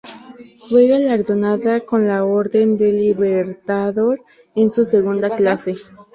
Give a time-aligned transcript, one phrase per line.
[0.67, 4.19] Fue galardonado con la Orden del Libertador
[4.55, 5.75] en su segunda clase.